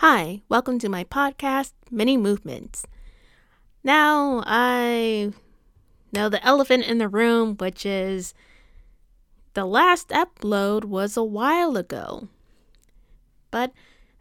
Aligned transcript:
Hi, 0.00 0.42
welcome 0.48 0.78
to 0.78 0.88
my 0.88 1.02
podcast, 1.02 1.72
Mini 1.90 2.16
Movements. 2.16 2.86
Now, 3.82 4.44
I 4.46 5.32
know 6.12 6.28
the 6.28 6.44
elephant 6.46 6.84
in 6.84 6.98
the 6.98 7.08
room, 7.08 7.56
which 7.56 7.84
is 7.84 8.32
the 9.54 9.64
last 9.64 10.10
upload 10.10 10.84
was 10.84 11.16
a 11.16 11.24
while 11.24 11.76
ago. 11.76 12.28
But 13.50 13.72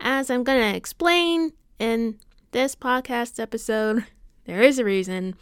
as 0.00 0.28
I'm 0.28 0.42
going 0.42 0.58
to 0.58 0.76
explain 0.76 1.52
in 1.78 2.18
this 2.50 2.74
podcast 2.74 3.38
episode, 3.38 4.06
there 4.46 4.62
is 4.62 4.80
a 4.80 4.84
reason, 4.84 5.36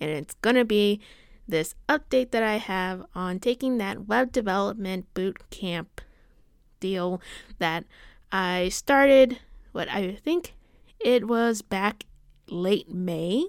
and 0.00 0.10
it's 0.10 0.34
going 0.42 0.56
to 0.56 0.64
be 0.64 0.98
this 1.46 1.76
update 1.88 2.32
that 2.32 2.42
I 2.42 2.56
have 2.56 3.04
on 3.14 3.38
taking 3.38 3.78
that 3.78 4.08
web 4.08 4.32
development 4.32 5.06
boot 5.14 5.50
camp 5.50 6.00
deal 6.80 7.22
that 7.60 7.84
I 8.32 8.70
started 8.70 9.38
what 9.72 9.88
I 9.88 10.18
think 10.24 10.54
it 11.00 11.28
was 11.28 11.62
back 11.62 12.04
late 12.48 12.90
May 12.92 13.46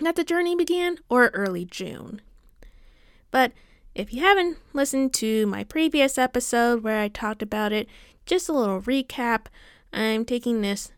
that 0.00 0.16
the 0.16 0.24
journey 0.24 0.54
began 0.54 0.98
or 1.08 1.28
early 1.28 1.64
June. 1.64 2.20
But 3.30 3.52
if 3.94 4.12
you 4.12 4.20
haven't 4.20 4.58
listened 4.72 5.14
to 5.14 5.46
my 5.46 5.64
previous 5.64 6.18
episode 6.18 6.82
where 6.82 7.00
I 7.00 7.08
talked 7.08 7.42
about 7.42 7.72
it, 7.72 7.88
just 8.26 8.48
a 8.48 8.52
little 8.52 8.82
recap. 8.82 9.46
I'm 9.92 10.24
taking 10.24 10.60
this, 10.60 10.92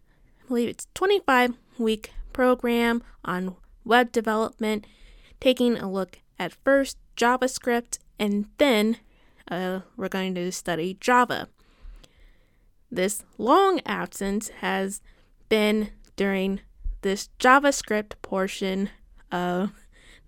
I 0.45 0.49
believe 0.49 0.69
it's 0.69 0.89
25 0.95 1.55
week 1.79 2.13
program 2.33 3.03
on 3.25 3.55
web 3.85 4.11
development, 4.11 4.87
taking 5.41 5.77
a 5.77 5.91
look 5.91 6.19
at 6.39 6.53
first 6.53 6.97
JavaScript 7.17 7.99
and 8.19 8.47
then 8.59 8.97
uh, 9.51 9.81
we're 9.97 10.09
going 10.09 10.35
to 10.35 10.51
study 10.51 10.97
Java. 11.01 11.49
This 12.91 13.23
long 13.37 13.81
absence 13.85 14.49
has 14.61 15.03
been 15.49 15.91
during 16.17 16.61
this 17.03 17.29
JavaScript 17.39 18.13
portion 18.23 18.91
of 19.31 19.73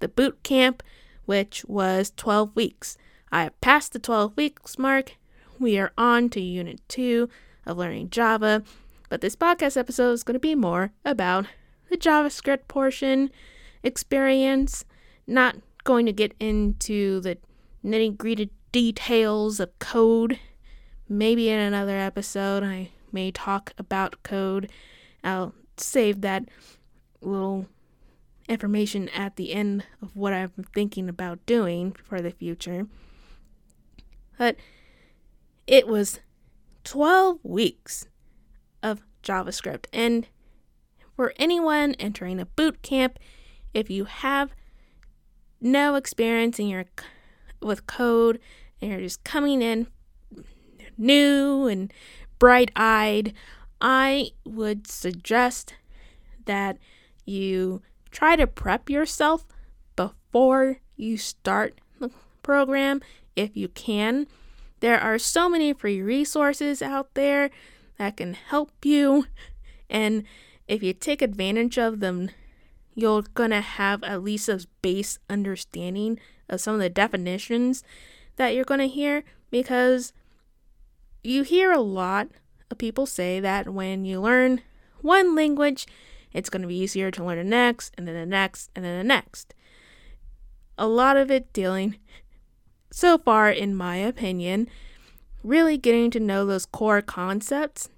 the 0.01 0.09
boot 0.09 0.43
camp, 0.43 0.83
which 1.25 1.65
was 1.65 2.13
12 2.17 2.55
weeks. 2.55 2.99
I 3.33 3.45
have 3.45 3.61
passed 3.61 3.93
the 3.93 3.99
12 3.99 4.37
weeks 4.37 4.79
mark. 4.79 5.17
We 5.59 5.79
are 5.79 5.93
on 5.97 6.29
to 6.31 6.41
Unit 6.41 6.81
2 6.89 7.29
of 7.67 7.79
learning 7.79 8.11
Java, 8.11 8.63
but 9.09 9.21
this 9.21 9.37
podcast 9.37 9.77
episode 9.77 10.13
is 10.13 10.23
going 10.23 10.35
to 10.35 10.41
be 10.41 10.55
more 10.55 10.93
about 11.05 11.47
the 11.89 11.97
JavaScript 11.97 12.69
portion 12.69 13.31
experience, 13.83 14.85
not 15.27 15.57
going 15.85 16.07
to 16.07 16.13
get 16.13 16.35
into 16.39 17.21
the 17.21 17.39
nitty 17.85 18.17
gritty 18.17 18.51
details 18.73 19.61
of 19.61 19.79
code 19.79 20.39
Maybe 21.13 21.49
in 21.49 21.59
another 21.59 21.99
episode, 21.99 22.63
I 22.63 22.91
may 23.11 23.33
talk 23.33 23.73
about 23.77 24.23
code. 24.23 24.71
I'll 25.25 25.53
save 25.77 26.21
that 26.21 26.45
little 27.21 27.67
information 28.49 29.09
at 29.09 29.35
the 29.35 29.53
end 29.53 29.85
of 30.01 30.15
what 30.15 30.33
I'm 30.33 30.53
thinking 30.73 31.09
about 31.09 31.45
doing 31.47 31.91
for 31.93 32.21
the 32.21 32.31
future. 32.31 32.87
But 34.39 34.55
it 35.67 35.89
was 35.89 36.21
12 36.85 37.41
weeks 37.43 38.07
of 38.81 39.03
JavaScript. 39.25 39.87
And 39.93 40.29
for 41.17 41.35
anyone 41.39 41.95
entering 41.95 42.39
a 42.39 42.47
boot 42.47 42.83
camp, 42.83 43.19
if 43.75 43.91
you 43.91 44.05
have 44.05 44.53
no 45.61 45.97
experience 45.97 46.61
in 46.61 46.69
your 46.69 46.85
with 47.61 47.89
code 47.89 48.39
and 48.81 48.93
you're 48.93 49.01
just 49.01 49.25
coming 49.25 49.61
in 49.61 49.89
new 51.01 51.67
and 51.67 51.93
bright 52.39 52.71
eyed, 52.77 53.33
I 53.81 54.31
would 54.45 54.87
suggest 54.87 55.75
that 56.45 56.79
you 57.25 57.83
try 58.11 58.37
to 58.37 58.47
prep 58.47 58.91
yourself 58.91 59.45
before 59.97 60.79
you 60.97 61.17
start 61.17 61.81
the 61.99 62.11
program 62.43 63.01
if 63.37 63.57
you 63.57 63.69
can. 63.69 64.27
There 64.81 65.01
are 65.01 65.19
so 65.19 65.49
many 65.49 65.73
free 65.73 66.01
resources 66.01 66.83
out 66.83 67.15
there 67.15 67.51
that 67.99 68.17
can 68.17 68.35
help 68.35 68.73
you, 68.85 69.27
and 69.89 70.25
if 70.67 70.83
you 70.83 70.93
take 70.93 71.21
advantage 71.21 71.79
of 71.79 72.01
them, 72.01 72.31
you're 72.95 73.23
gonna 73.35 73.61
have 73.61 74.03
at 74.03 74.23
least 74.23 74.49
a 74.49 74.67
base 74.83 75.19
understanding 75.29 76.19
of 76.49 76.61
some 76.61 76.75
of 76.75 76.81
the 76.81 76.91
definitions 76.91 77.85
that 78.37 78.55
you're 78.55 78.65
gonna 78.65 78.87
hear 78.87 79.23
because 79.51 80.13
you 81.23 81.43
hear 81.43 81.73
a 81.73 81.81
lot 81.81 82.29
of 82.71 82.79
people 82.79 83.07
say 83.07 83.41
that 83.41 83.69
when 83.69 84.05
you 84.05 84.21
learn 84.21 84.63
one 85.01 85.35
language, 85.35 85.87
it's 86.33 86.51
going 86.51 86.63
to 86.63 86.69
be 86.69 86.79
easier 86.79 87.11
to 87.11 87.25
learn 87.25 87.39
the 87.39 87.45
next, 87.45 87.95
and 87.97 88.07
then 88.07 88.15
the 88.15 88.27
next, 88.27 88.71
and 88.75 88.85
then 88.85 88.99
the 88.99 89.05
next. 89.05 89.55
A 90.79 90.87
lot 90.87 91.17
of 91.17 91.31
it 91.31 91.53
dealing, 91.53 91.97
so 92.91 93.19
far, 93.19 93.51
in 93.51 93.75
my 93.75 93.97
opinion, 93.97 94.69
really 95.43 95.77
getting 95.77 96.11
to 96.13 96.21
know 96.21 96.47
those 96.47 96.67
core 96.67 97.03
concepts, 97.03 97.89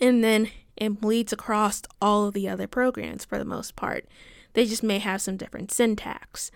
and 0.00 0.22
then 0.22 0.50
it 0.76 1.00
bleeds 1.00 1.32
across 1.32 1.82
all 2.00 2.26
of 2.26 2.34
the 2.34 2.48
other 2.48 2.66
programs 2.66 3.24
for 3.24 3.38
the 3.38 3.44
most 3.44 3.76
part. 3.76 4.06
They 4.52 4.66
just 4.66 4.82
may 4.82 4.98
have 4.98 5.20
some 5.20 5.36
different 5.36 5.72
syntax. 5.72 6.50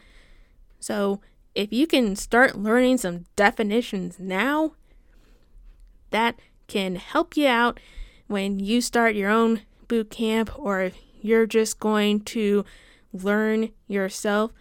So, 0.79 1.21
if 1.55 1.73
you 1.73 1.87
can 1.87 2.17
start 2.17 2.57
learning 2.57 2.99
some 2.99 3.27
definitions 3.35 4.19
now, 4.19 4.73
that 6.11 6.39
can 6.67 6.97
help 6.97 7.37
you 7.37 7.47
out 7.47 7.81
when 8.27 8.61
you 8.61 8.81
start 8.81 9.15
your 9.15 9.31
own 9.31 9.63
boot 9.89 10.11
camp 10.11 10.51
or 10.57 10.93
you're 11.21 11.47
just 11.47 11.81
going 11.81 12.21
to 12.21 12.65
learn 13.13 13.71
yourself. 13.89 14.53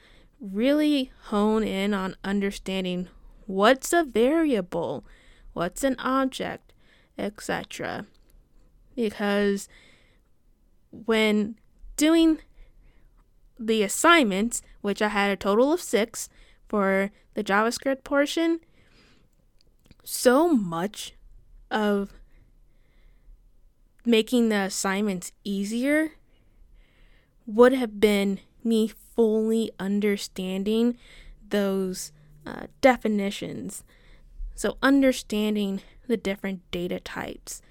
Really 0.42 1.12
hone 1.26 1.64
in 1.64 1.94
on 1.94 2.16
understanding 2.24 3.10
what's 3.46 3.94
a 3.94 4.04
variable, 4.04 5.06
what's 5.54 5.84
an 5.84 5.96
object, 6.00 6.74
etc. 7.18 8.06
Because 8.96 9.68
when 10.92 11.58
doing 11.98 12.40
the 13.60 13.84
assignments, 13.84 14.62
which 14.81 15.02
I 15.02 15.10
had 15.10 15.30
a 15.30 15.36
total 15.36 15.74
of 15.74 15.81
six 15.81 16.30
for 16.68 17.12
the 17.34 17.44
JavaScript 17.44 18.04
portion, 18.04 18.62
so 20.04 20.50
much 20.50 21.14
of 21.72 22.13
making 24.06 24.50
the 24.50 24.62
assignments 24.62 25.31
easier 25.44 26.13
would 27.46 27.74
have 27.74 28.00
been 28.00 28.40
me 28.63 28.88
fully 28.88 29.72
understanding 29.80 30.97
those 31.50 32.12
uh, 32.46 32.68
definitions. 32.81 33.84
So, 34.56 34.78
understanding 34.81 35.81
the 36.07 36.18
different 36.18 36.62
data 36.72 37.00
types. 37.00 37.62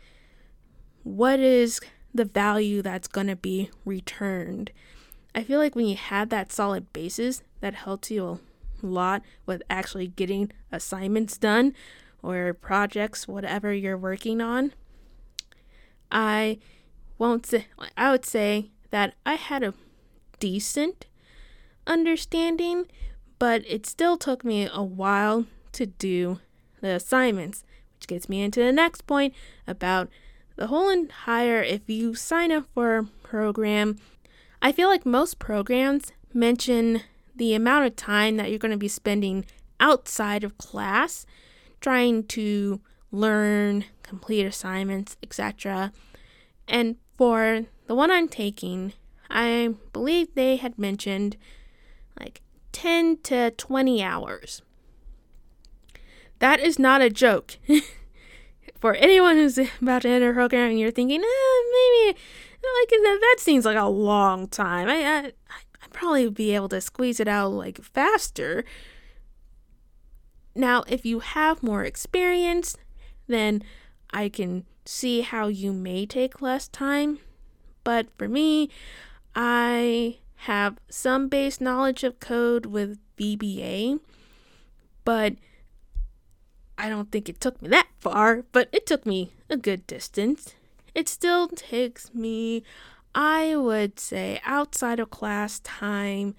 What 1.02 1.40
is 1.40 1.80
the 2.14 2.24
value 2.24 2.82
that's 2.82 3.08
going 3.08 3.26
to 3.26 3.36
be 3.36 3.70
returned? 3.84 4.70
I 5.34 5.42
feel 5.42 5.58
like 5.58 5.76
when 5.76 5.86
you 5.86 5.96
have 5.96 6.30
that 6.30 6.52
solid 6.52 6.92
basis, 6.92 7.42
that 7.60 7.74
helps 7.74 8.10
you 8.10 8.24
a 8.82 8.86
lot 8.86 9.22
with 9.44 9.62
actually 9.68 10.08
getting 10.08 10.50
assignments 10.72 11.36
done 11.36 11.74
or 12.22 12.54
projects, 12.54 13.28
whatever 13.28 13.72
you're 13.72 13.96
working 13.96 14.40
on, 14.40 14.72
I 16.10 16.58
won't 17.18 17.46
say, 17.46 17.66
I 17.96 18.10
would 18.10 18.24
say 18.24 18.70
that 18.90 19.14
I 19.26 19.34
had 19.34 19.62
a 19.62 19.74
decent 20.40 21.06
understanding, 21.86 22.86
but 23.38 23.62
it 23.66 23.86
still 23.86 24.16
took 24.16 24.44
me 24.44 24.68
a 24.72 24.82
while 24.82 25.46
to 25.72 25.86
do 25.86 26.40
the 26.80 26.94
assignments, 26.94 27.64
which 27.94 28.06
gets 28.06 28.28
me 28.28 28.42
into 28.42 28.60
the 28.60 28.72
next 28.72 29.06
point 29.06 29.34
about 29.66 30.08
the 30.56 30.68
whole 30.68 30.88
entire 30.88 31.62
if 31.62 31.88
you 31.88 32.14
sign 32.14 32.50
up 32.50 32.66
for 32.74 32.98
a 32.98 33.04
program. 33.22 33.96
I 34.60 34.72
feel 34.72 34.88
like 34.88 35.06
most 35.06 35.38
programs 35.38 36.12
mention 36.34 37.02
the 37.34 37.54
amount 37.54 37.86
of 37.86 37.96
time 37.96 38.36
that 38.36 38.50
you're 38.50 38.58
going 38.58 38.72
to 38.72 38.76
be 38.76 38.88
spending 38.88 39.44
outside 39.80 40.42
of 40.42 40.58
class 40.58 41.24
trying 41.80 42.24
to 42.24 42.80
learn, 43.10 43.84
complete 44.02 44.44
assignments, 44.44 45.16
etc. 45.22 45.92
And 46.66 46.96
for 47.16 47.66
the 47.86 47.94
one 47.94 48.10
I'm 48.10 48.28
taking, 48.28 48.92
I 49.30 49.74
believe 49.92 50.34
they 50.34 50.56
had 50.56 50.78
mentioned 50.78 51.36
like 52.18 52.42
10 52.72 53.18
to 53.24 53.50
20 53.52 54.02
hours. 54.02 54.62
That 56.38 56.60
is 56.60 56.78
not 56.78 57.02
a 57.02 57.10
joke. 57.10 57.56
for 58.80 58.94
anyone 58.94 59.36
who's 59.36 59.58
about 59.82 60.02
to 60.02 60.08
enter 60.08 60.30
a 60.30 60.34
program 60.34 60.70
and 60.70 60.80
you're 60.80 60.90
thinking, 60.90 61.20
eh, 61.20 61.62
maybe 61.72 62.18
like 62.80 62.90
that, 62.90 63.18
that 63.20 63.36
seems 63.38 63.64
like 63.64 63.76
a 63.76 63.86
long 63.86 64.48
time. 64.48 64.88
I, 64.88 65.04
I 65.04 65.32
I'd 65.82 65.92
probably 65.92 66.28
be 66.28 66.54
able 66.54 66.68
to 66.70 66.80
squeeze 66.80 67.20
it 67.20 67.28
out 67.28 67.52
like 67.52 67.82
faster. 67.82 68.64
Now, 70.58 70.82
if 70.88 71.06
you 71.06 71.20
have 71.20 71.62
more 71.62 71.84
experience, 71.84 72.76
then 73.28 73.62
I 74.10 74.28
can 74.28 74.64
see 74.84 75.20
how 75.20 75.46
you 75.46 75.72
may 75.72 76.04
take 76.04 76.42
less 76.42 76.66
time. 76.66 77.20
But 77.84 78.08
for 78.18 78.28
me, 78.28 78.68
I 79.36 80.18
have 80.48 80.78
some 80.90 81.28
base 81.28 81.60
knowledge 81.60 82.02
of 82.02 82.18
code 82.18 82.66
with 82.66 82.98
VBA, 83.16 84.00
but 85.04 85.34
I 86.76 86.88
don't 86.88 87.12
think 87.12 87.28
it 87.28 87.40
took 87.40 87.62
me 87.62 87.68
that 87.68 87.86
far, 88.00 88.44
but 88.50 88.68
it 88.72 88.84
took 88.84 89.06
me 89.06 89.34
a 89.48 89.56
good 89.56 89.86
distance. 89.86 90.54
It 90.92 91.08
still 91.08 91.46
takes 91.46 92.12
me, 92.12 92.64
I 93.14 93.54
would 93.54 94.00
say, 94.00 94.40
outside 94.44 94.98
of 94.98 95.10
class 95.10 95.60
time, 95.60 96.34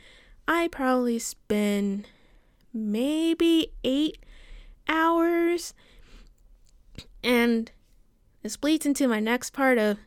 I 0.46 0.68
probably 0.68 1.20
spend 1.20 2.06
maybe 2.80 3.74
eight 3.84 4.18
hours. 4.88 5.74
And 7.24 7.72
this 8.44 8.58
bleeds 8.58 8.86
into 8.86 9.08
my 9.08 9.20
next 9.20 9.52
part 9.52 9.78
of 9.78 9.98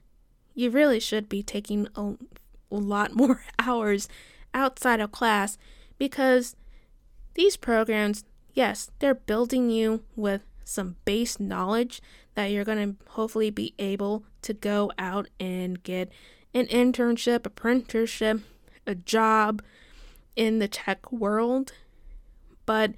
you 0.55 0.71
really 0.71 1.01
should 1.01 1.29
be 1.29 1.43
taking 1.43 1.89
a, 1.97 2.15
a 2.71 2.77
lot 2.77 3.15
more 3.15 3.43
hours 3.59 4.09
outside 4.55 5.01
of 5.01 5.13
class 5.13 5.57
because 5.99 6.57
these 7.35 7.57
programs 7.57 8.25
yes, 8.55 8.91
they're 8.99 9.15
building 9.15 9.71
you 9.71 10.03
with 10.17 10.43
some 10.65 10.97
base 11.05 11.41
knowledge 11.41 12.01
that 12.35 12.47
you're 12.47 12.65
going 12.65 12.97
to 12.97 13.11
hopefully 13.13 13.51
be 13.51 13.75
able 13.79 14.25
to 14.43 14.55
go 14.55 14.91
out 14.99 15.29
and 15.39 15.83
get 15.83 16.11
an 16.55 16.67
internship, 16.67 17.47
apprenticeship, 17.47 18.41
a 18.87 18.95
job 18.95 19.63
in 20.37 20.59
the 20.59 20.69
tech 20.69 21.11
world. 21.13 21.73
But 22.67 22.93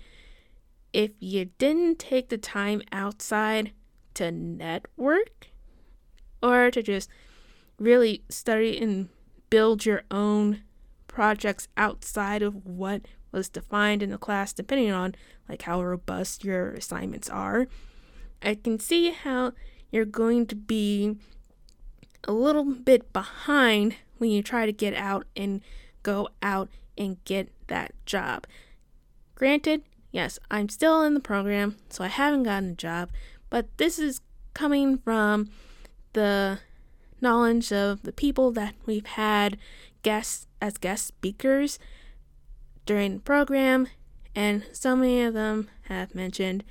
if 0.93 1.11
you 1.19 1.47
didn't 1.59 1.99
take 1.99 2.29
the 2.29 2.39
time 2.39 2.83
outside 2.93 3.73
to 4.15 4.31
network 4.31 5.49
or 6.43 6.71
to 6.71 6.83
just 6.83 7.11
really 7.79 8.23
study 8.29 8.79
and 8.81 9.09
build 9.51 9.85
your 9.85 10.03
own 10.11 10.63
projects 11.09 11.69
outside 11.77 12.43
of 12.43 12.65
what 12.65 13.03
was 13.33 13.49
defined 13.49 14.03
in 14.03 14.11
the 14.11 14.19
class 14.19 14.53
depending 14.53 14.93
on 14.93 15.15
like 15.49 15.63
how 15.63 15.83
robust 15.83 16.45
your 16.45 16.71
assignments 16.73 17.29
are. 17.29 17.67
I 18.43 18.55
can 18.55 18.79
see 18.79 19.11
how 19.11 19.53
you're 19.91 20.05
going 20.05 20.47
to 20.47 20.57
be 20.57 21.17
a 22.25 22.33
little 22.33 22.65
bit 22.65 23.13
behind 23.13 23.97
when 24.19 24.31
you 24.31 24.43
try 24.43 24.67
to 24.67 24.73
get 24.73 24.95
out 24.95 25.27
and 25.37 25.61
go 26.03 26.29
out 26.43 26.69
and 26.97 27.23
get 27.25 27.49
that 27.67 27.95
job. 28.07 28.47
Granted, 29.35 29.83
yes, 30.13 30.39
I'm 30.51 30.69
still 30.69 31.03
in 31.03 31.15
the 31.15 31.21
program, 31.21 31.77
so 31.89 32.05
I 32.05 32.09
haven't 32.09 32.45
gotten 32.45 32.71
a 32.71 32.75
job, 32.75 33.11
but 33.51 33.67
this 33.79 33.99
is 33.99 34.21
coming 34.55 34.99
from 34.99 35.51
the 36.13 36.61
knowledge 37.21 37.73
of 37.73 38.03
the 38.03 38.13
people 38.13 38.53
that 38.53 38.75
we've 38.87 39.07
had 39.07 39.59
guests 40.03 40.47
as 40.61 40.79
guest 40.79 41.07
speakers 41.07 41.79
during 42.87 43.15
the 43.15 43.21
program, 43.21 43.89
and 44.35 44.65
so 44.73 44.95
many 44.95 45.23
of 45.23 45.35
them 45.35 45.69
have 45.89 46.15
mentioned 46.15 46.63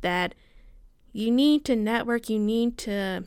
that 0.00 0.34
you 1.12 1.30
need 1.30 1.64
to 1.64 1.74
network, 1.74 2.28
you 2.28 2.38
need 2.38 2.78
to 2.78 3.24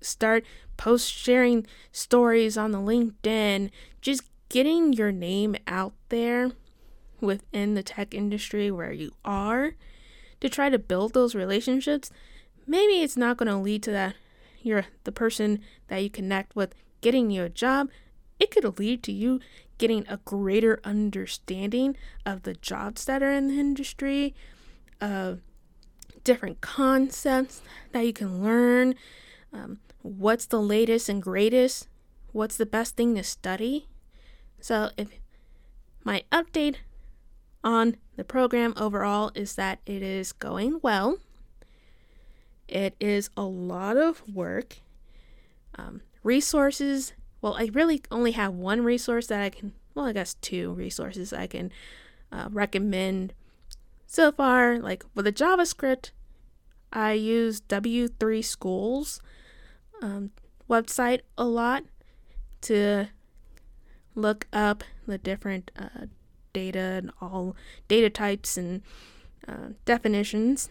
start 0.00 0.44
post 0.76 1.10
sharing 1.10 1.66
stories 1.90 2.56
on 2.56 2.70
the 2.70 2.78
LinkedIn, 2.78 3.70
just 4.00 4.22
getting 4.48 4.92
your 4.92 5.10
name 5.10 5.56
out 5.66 5.94
there 6.10 6.52
within 7.24 7.74
the 7.74 7.82
tech 7.82 8.14
industry 8.14 8.70
where 8.70 8.92
you 8.92 9.12
are 9.24 9.74
to 10.40 10.48
try 10.48 10.68
to 10.68 10.78
build 10.78 11.14
those 11.14 11.34
relationships. 11.34 12.10
Maybe 12.66 13.02
it's 13.02 13.16
not 13.16 13.36
going 13.36 13.48
to 13.48 13.56
lead 13.56 13.82
to 13.84 13.90
that 13.92 14.14
you're 14.64 14.86
the 15.04 15.12
person 15.12 15.60
that 15.88 15.98
you 15.98 16.10
connect 16.10 16.56
with 16.56 16.74
getting 17.00 17.30
you 17.30 17.44
a 17.44 17.48
job. 17.48 17.90
It 18.40 18.50
could 18.50 18.78
lead 18.78 19.02
to 19.04 19.12
you 19.12 19.40
getting 19.78 20.06
a 20.08 20.16
greater 20.24 20.80
understanding 20.84 21.96
of 22.24 22.42
the 22.42 22.54
jobs 22.54 23.04
that 23.04 23.22
are 23.22 23.30
in 23.30 23.48
the 23.48 23.60
industry, 23.60 24.34
of 25.00 25.40
different 26.24 26.60
concepts 26.60 27.60
that 27.92 28.06
you 28.06 28.12
can 28.12 28.42
learn, 28.42 28.94
um, 29.52 29.78
what's 30.02 30.46
the 30.46 30.60
latest 30.60 31.08
and 31.08 31.22
greatest, 31.22 31.88
what's 32.32 32.56
the 32.56 32.66
best 32.66 32.96
thing 32.96 33.14
to 33.14 33.22
study. 33.22 33.86
So, 34.60 34.90
if 34.96 35.08
my 36.02 36.24
update 36.32 36.76
on 37.64 37.96
the 38.16 38.24
program 38.24 38.74
overall 38.76 39.32
is 39.34 39.56
that 39.56 39.80
it 39.86 40.02
is 40.02 40.32
going 40.32 40.78
well. 40.82 41.18
It 42.68 42.94
is 43.00 43.30
a 43.36 43.42
lot 43.42 43.96
of 43.96 44.22
work. 44.28 44.76
Um, 45.76 46.02
resources 46.22 47.14
well, 47.44 47.56
I 47.58 47.68
really 47.74 48.00
only 48.10 48.30
have 48.30 48.54
one 48.54 48.82
resource 48.84 49.26
that 49.26 49.42
I 49.42 49.50
can, 49.50 49.74
well, 49.94 50.06
I 50.06 50.14
guess 50.14 50.32
two 50.32 50.72
resources 50.72 51.30
I 51.30 51.46
can 51.46 51.70
uh, 52.32 52.48
recommend 52.50 53.34
so 54.06 54.32
far. 54.32 54.78
Like 54.78 55.04
with 55.14 55.26
the 55.26 55.32
JavaScript, 55.32 56.12
I 56.90 57.12
use 57.12 57.60
W3 57.60 58.42
Schools 58.42 59.20
um, 60.00 60.30
website 60.70 61.20
a 61.36 61.44
lot 61.44 61.84
to 62.62 63.08
look 64.14 64.46
up 64.50 64.82
the 65.06 65.18
different 65.18 65.70
uh, 65.78 66.06
data 66.54 66.78
and 66.78 67.10
all 67.20 67.54
data 67.86 68.08
types 68.08 68.56
and 68.56 68.80
uh, 69.46 69.74
definitions. 69.84 70.70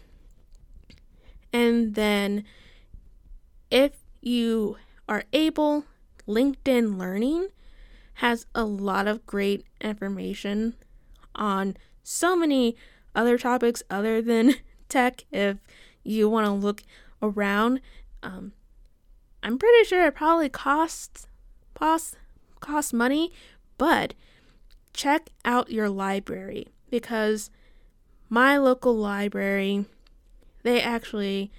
And 1.52 1.94
then 1.94 2.44
if 3.70 3.92
you 4.22 4.78
are 5.08 5.26
able 5.32 5.86
LinkedIn 6.28 6.98
Learning 6.98 7.50
has 8.16 8.46
a 8.56 8.64
lot 8.64 9.08
of 9.08 9.26
great 9.26 9.66
information 9.82 10.76
on 11.36 11.76
so 12.02 12.36
many 12.36 12.76
other 13.16 13.38
topics 13.38 13.84
other 13.90 14.22
than 14.22 14.56
tech 14.90 15.26
if 15.32 15.58
you 16.04 16.30
want 16.30 16.46
to 16.46 16.52
look 16.52 16.82
around. 17.22 17.82
Um, 18.22 18.54
I'm 19.42 19.58
pretty 19.58 19.86
sure 19.86 20.06
it 20.06 20.16
probably 20.16 20.50
costs 20.50 21.28
costs 21.74 22.16
costs 22.60 22.94
money, 22.94 23.32
but 23.78 24.14
check 24.94 25.30
out 25.44 25.72
your 25.72 25.90
library 25.90 26.68
because 26.90 27.50
my 28.30 28.58
local 28.58 28.96
library 28.96 29.86
they 30.64 30.82
actually 30.82 31.52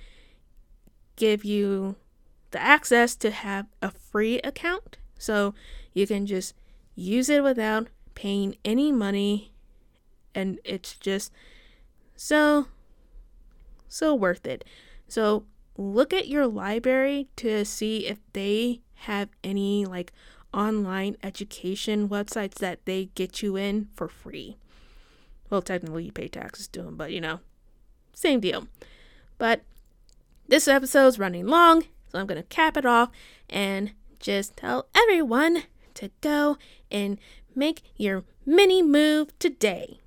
give 1.16 1.44
you 1.44 1.96
the 2.50 2.60
access 2.60 3.14
to 3.16 3.30
have 3.30 3.66
a 3.82 3.90
free 3.90 4.38
account. 4.40 4.98
So 5.18 5.54
you 5.92 6.06
can 6.06 6.26
just 6.26 6.54
use 6.94 7.28
it 7.28 7.42
without 7.42 7.88
paying 8.14 8.56
any 8.64 8.90
money. 8.90 9.52
And 10.34 10.58
it's 10.64 10.96
just 10.96 11.32
so, 12.16 12.68
so 13.88 14.14
worth 14.14 14.46
it. 14.46 14.64
So 15.06 15.44
look 15.76 16.12
at 16.12 16.28
your 16.28 16.46
library 16.46 17.28
to 17.36 17.64
see 17.64 18.06
if 18.06 18.18
they 18.32 18.80
have 18.94 19.28
any 19.42 19.84
like 19.84 20.12
online 20.54 21.16
education 21.22 22.08
websites 22.08 22.54
that 22.54 22.84
they 22.84 23.06
get 23.14 23.42
you 23.42 23.56
in 23.56 23.88
for 23.94 24.08
free. 24.08 24.56
Well, 25.50 25.62
technically, 25.62 26.04
you 26.04 26.12
pay 26.12 26.28
taxes 26.28 26.68
to 26.68 26.82
them, 26.82 26.96
but 26.96 27.12
you 27.12 27.20
know, 27.20 27.40
same 28.14 28.40
deal. 28.40 28.68
But 29.38 29.62
this 30.48 30.68
episode's 30.68 31.18
running 31.18 31.46
long, 31.46 31.82
so 32.08 32.18
I'm 32.18 32.26
going 32.26 32.40
to 32.40 32.48
cap 32.48 32.76
it 32.76 32.86
off 32.86 33.10
and 33.50 33.92
just 34.20 34.56
tell 34.56 34.86
everyone 34.94 35.64
to 35.94 36.10
go 36.20 36.56
and 36.90 37.18
make 37.54 37.82
your 37.96 38.24
mini 38.46 38.82
move 38.82 39.38
today. 39.38 40.00